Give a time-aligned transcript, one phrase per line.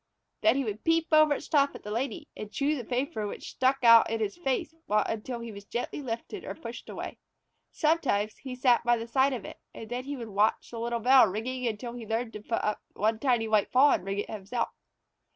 [0.41, 3.51] Then he would peep over its top at the Lady and chew the paper which
[3.51, 7.19] stuck out in his face until he was gently lifted or pushed away.
[7.71, 11.01] Sometimes he sat by the side of it, and then he would watch the little
[11.01, 14.27] bell ringing until he learned to put up one tiny white paw and ring it
[14.31, 14.69] himself.